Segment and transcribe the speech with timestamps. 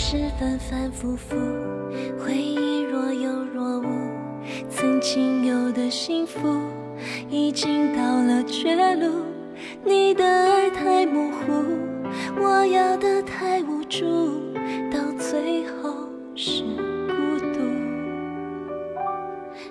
[0.00, 1.34] 是反反复复，
[2.24, 3.84] 回忆若有若无，
[4.70, 6.38] 曾经有的幸福
[7.28, 9.24] 已经到了绝路。
[9.84, 11.52] 你的爱太模糊，
[12.40, 14.04] 我要的太无助，
[14.88, 16.62] 到最后是
[17.08, 17.58] 孤独。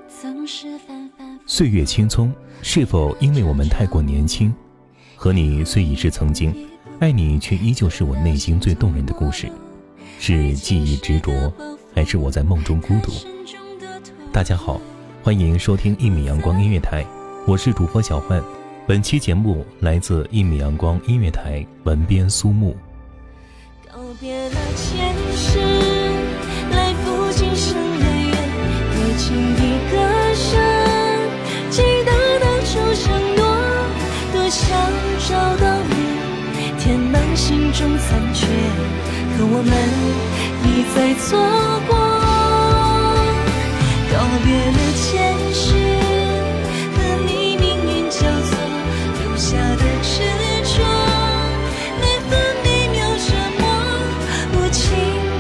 [0.09, 1.39] 总是反反。
[1.45, 4.53] 岁月青葱，是否因为我们太过年轻？
[5.16, 6.53] 和你虽已是曾经，
[7.00, 9.50] 爱你却依旧是我内心最动人的故事。
[10.19, 11.53] 是记忆执着，
[11.93, 13.11] 还是我在梦中孤独？
[14.33, 14.81] 大家好，
[15.23, 17.05] 欢迎收听一米阳光音乐台，
[17.45, 18.41] 我是主播小焕。
[18.87, 22.75] 本期节目来自一米阳光音乐台，文编苏木。
[23.85, 25.59] 告别了前世，
[26.71, 28.31] 来赴今生的约，
[28.91, 29.97] 别轻易割
[30.33, 30.57] 舍。
[31.69, 33.45] 记得当初承诺，
[34.33, 34.67] 多想
[35.29, 35.93] 找到你，
[36.79, 38.47] 填满心中残缺。
[39.38, 39.71] 可我们
[40.66, 41.38] 一再错
[41.88, 41.93] 过，
[44.09, 45.05] 告别了前
[45.53, 45.61] 世，
[46.95, 48.17] 和你命运交
[48.49, 48.58] 错，
[49.21, 50.25] 留下的执
[50.73, 50.81] 着，
[52.02, 52.31] 每分
[52.64, 53.61] 每秒折磨，
[54.53, 54.81] 无情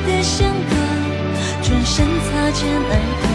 [0.05, 0.71] 的相隔，
[1.63, 3.26] 转身擦肩而过，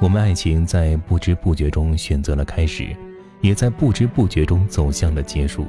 [0.00, 2.94] 我们爱情在不知不觉中选择了开始，
[3.40, 5.66] 也在不知不觉中走向了结束。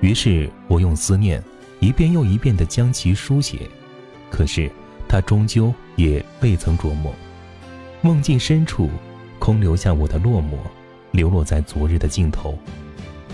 [0.00, 1.42] 于是我用思念
[1.80, 3.58] 一遍又一遍地将其书写，
[4.30, 4.70] 可是
[5.08, 7.12] 它终究也未曾琢磨。
[8.00, 8.90] 梦境深处，
[9.38, 10.56] 空留下我的落寞，
[11.10, 12.56] 流落在昨日的尽头，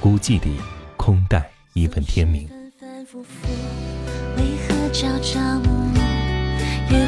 [0.01, 0.57] 孤寂里
[0.97, 2.47] 空待一份天明。
[2.49, 3.49] 反反复复，
[4.37, 5.71] 为何朝朝暮
[6.91, 6.99] 暮，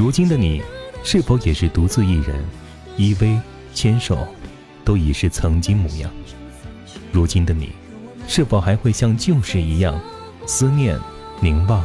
[0.00, 0.62] 如今的你，
[1.04, 2.42] 是否也是独自一人，
[2.96, 3.38] 依偎
[3.74, 4.26] 牵手，
[4.82, 6.10] 都已是曾经模样？
[7.12, 7.72] 如今的你，
[8.26, 10.00] 是否还会像旧时一样，
[10.46, 10.98] 思念
[11.42, 11.84] 凝望，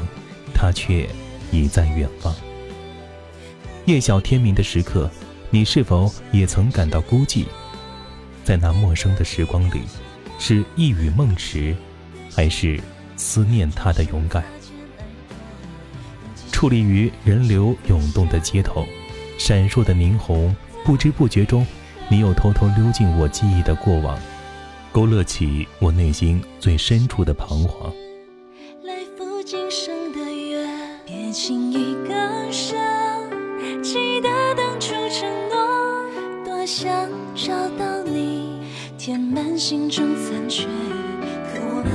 [0.54, 1.10] 他却
[1.52, 2.34] 已在远方？
[3.84, 5.12] 夜晓天明的时刻，
[5.50, 7.44] 你是否也曾感到孤寂？
[8.46, 9.82] 在那陌生的时光里，
[10.40, 11.76] 是一语梦迟，
[12.34, 12.80] 还是
[13.18, 14.42] 思念他的勇敢？
[16.66, 18.84] 矗立于人流涌动的街头，
[19.38, 21.64] 闪烁的霓虹，不知不觉中，
[22.10, 24.18] 你又偷偷溜进我记忆的过往，
[24.92, 27.94] 勾勒起我内心最深处的彷徨。
[28.84, 30.68] 来赴今生的约，
[31.06, 32.16] 别轻易割
[32.52, 32.76] 舍。
[33.84, 36.90] 记得当初承诺，多想
[37.36, 38.60] 找到你，
[38.98, 40.66] 填满心中残缺。
[40.66, 41.94] 可我们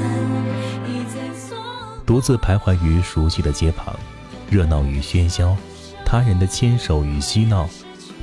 [0.87, 2.05] 一再错过。
[2.07, 3.97] 独自徘徊于熟悉的街旁，
[4.51, 5.57] 热闹与喧嚣，
[6.05, 7.69] 他人的牵手与嬉闹，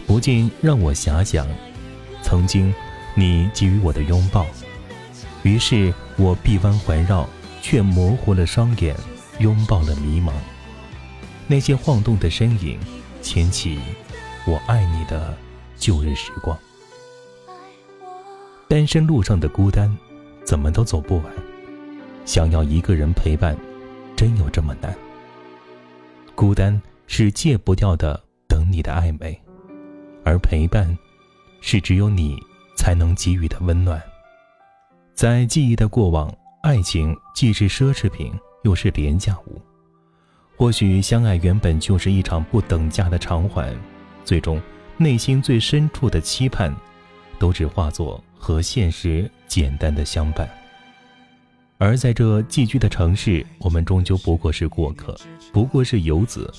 [0.06, 1.47] 不禁让我遐想，
[2.21, 2.74] 曾经
[3.15, 4.45] 你给予我的拥抱。
[5.44, 7.27] 于是我臂弯环绕，
[7.62, 8.94] 却模糊了双眼，
[9.39, 10.33] 拥抱了迷茫。
[11.47, 12.77] 那些晃动的身影，
[13.21, 13.80] 牵起
[14.45, 15.33] 我爱你的
[15.77, 16.57] 旧日时光。
[18.68, 19.97] 单身路上的孤单，
[20.44, 21.25] 怎么都走不完。
[22.25, 23.56] 想要一个人陪伴，
[24.18, 24.94] 真有这么难？
[26.37, 29.35] 孤单是戒不掉的，等你的暧昧，
[30.23, 30.95] 而陪伴，
[31.61, 32.37] 是只有你
[32.75, 33.99] 才能给予的温暖。
[35.15, 36.31] 在记忆的过往，
[36.61, 38.31] 爱情既是奢侈品，
[38.61, 39.59] 又是廉价物。
[40.55, 43.75] 或许相爱原本就是一场不等价的偿还，
[44.23, 44.61] 最终
[44.95, 46.71] 内心最深处的期盼，
[47.39, 50.47] 都只化作和现实简单的相伴。
[51.79, 55.15] 而在这寄居的城市，我们终究不过是过客，
[55.53, 56.51] 不过是游子，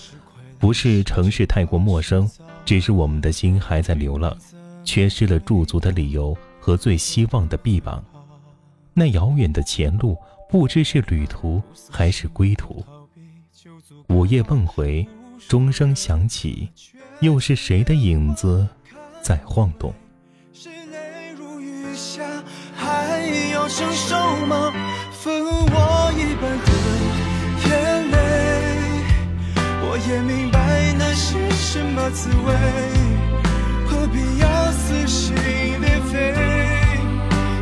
[0.60, 2.28] 不是城市太过陌生，
[2.64, 4.36] 只是我们的心还在流浪，
[4.84, 8.04] 缺失了驻足的理由和最希望的臂膀。
[8.94, 10.16] 那遥远的前路，
[10.48, 11.60] 不知是旅途
[11.90, 12.84] 还是归途。
[14.08, 15.06] 午夜梦回，
[15.48, 16.70] 钟声响起，
[17.20, 18.66] 又是谁的影子
[19.20, 19.92] 在晃动？
[20.52, 22.22] 是泪如雨下，
[22.76, 23.20] 还
[23.52, 24.16] 要承受
[24.46, 24.72] 吗？
[25.20, 26.70] 分我一半的
[27.66, 27.70] 眼
[28.12, 28.14] 泪，
[29.82, 30.56] 我也明白
[30.96, 32.54] 那是什么滋味，
[33.88, 36.32] 何必要撕心裂肺，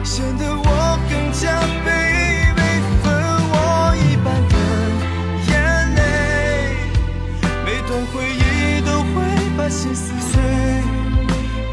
[0.05, 1.89] 显得我更加卑
[2.59, 2.61] 微。
[3.03, 3.05] 分
[3.49, 3.55] 我
[4.05, 4.55] 一半的
[5.49, 5.55] 眼
[5.95, 5.99] 泪，
[7.65, 9.15] 每段回忆都会
[9.57, 10.37] 把心撕碎，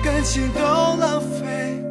[0.02, 0.62] 感情都
[0.96, 1.83] 浪费，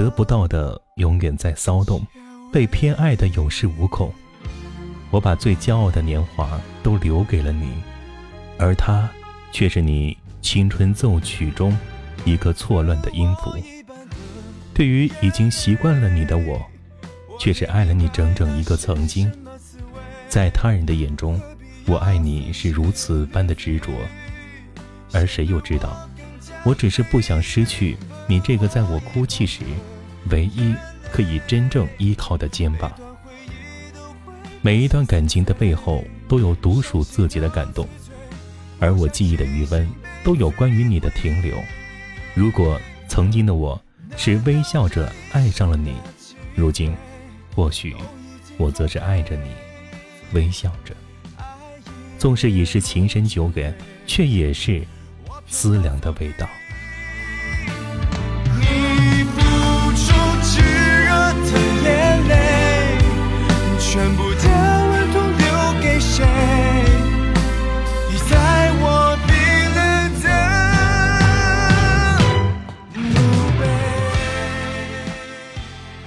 [0.00, 2.02] 得不到的永远在骚动，
[2.50, 4.10] 被偏爱的有恃无恐。
[5.10, 7.70] 我把最骄傲的年华都留给了你，
[8.58, 9.06] 而他，
[9.52, 11.76] 却是你青春奏曲中
[12.24, 13.54] 一个错乱的音符。
[14.72, 16.58] 对于已经习惯了你的我，
[17.38, 19.30] 却是爱了你整整一个曾经。
[20.30, 21.38] 在他人的眼中，
[21.86, 23.92] 我爱你是如此般的执着，
[25.12, 26.08] 而谁又知道，
[26.64, 29.60] 我只是不想失去你这个在我哭泣时
[30.28, 30.74] 唯一
[31.10, 32.92] 可以真正依靠的肩膀。
[34.62, 37.88] 每一段感情的背后都有独属自己的感动，
[38.78, 39.88] 而我记忆的余温
[40.22, 41.56] 都有关于你的停留。
[42.34, 42.78] 如果
[43.08, 43.80] 曾经的我
[44.16, 45.94] 是微笑着爱上了你，
[46.54, 46.94] 如今
[47.54, 47.96] 或许
[48.58, 49.50] 我则是爱着你，
[50.32, 50.94] 微笑着。
[52.18, 53.74] 纵是已是情深久远，
[54.06, 54.82] 却也是
[55.46, 56.46] 思量的味道。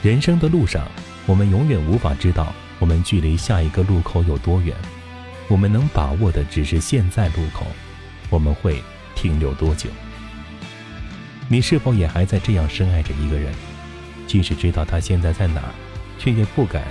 [0.03, 0.85] 人生的路上，
[1.25, 4.75] 我们永远无法知道我们距离下一个路口有多远，
[5.47, 7.65] 我们能把握的只是现在路口，
[8.29, 8.83] 我们会
[9.15, 9.89] 停留多久？
[11.47, 13.53] 你是否也还在这样深爱着一个人？
[14.27, 15.71] 即使知道他现在在哪儿，
[16.19, 16.83] 却也不敢，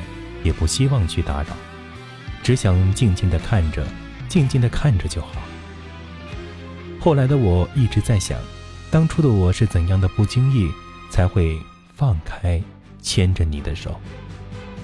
[0.43, 1.49] 也不希望去打扰，
[2.43, 3.85] 只想静静的看着，
[4.27, 5.33] 静静的看着就好。
[6.99, 8.39] 后来的我一直在想，
[8.91, 10.71] 当初的我是怎样的不经意，
[11.11, 11.59] 才会
[11.95, 12.59] 放开
[13.03, 14.01] 牵着你的手？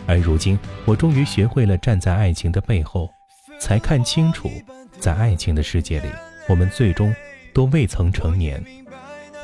[0.06, 3.08] 而如今，我终于学会了站在爱情的背后，
[3.60, 4.50] 才看清楚，
[4.98, 6.08] 在爱情的世界里，
[6.48, 7.14] 我们最终
[7.52, 8.62] 都未曾成年，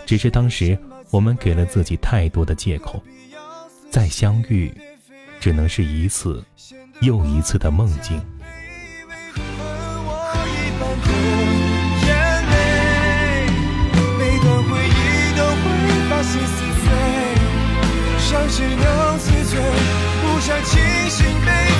[0.04, 0.78] 只是当时
[1.10, 3.02] 我们给了自己太多的借口，
[3.90, 4.72] 再相遇，
[5.38, 6.42] 只能是一次
[7.00, 8.20] 又一次的梦境。
[18.64, 20.80] 只能自醉，不想清
[21.10, 21.73] 醒被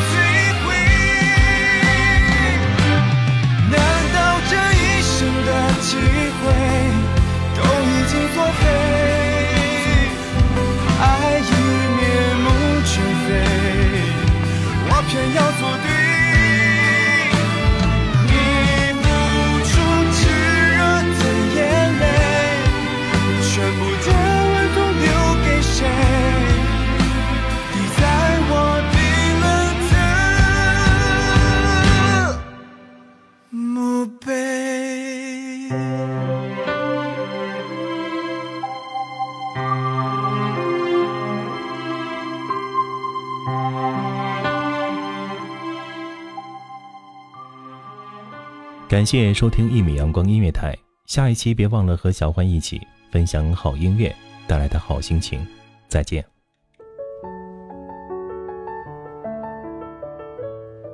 [48.87, 50.77] 感谢收听一米阳光音乐台，
[51.07, 52.79] 下一期别忘了和小欢一起
[53.11, 54.15] 分享好音乐
[54.47, 55.45] 带来的好心情。
[55.89, 56.23] 再见。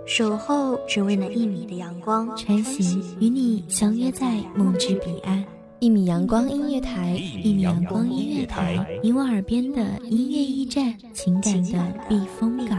[0.06, 5.44] 守候只为那一米的阳光，穿行与你相约在梦之彼岸。
[5.80, 12.78] 一米阳光音乐台，一米阳光音乐台，你我耳边的音乐驿站，情感的避风港。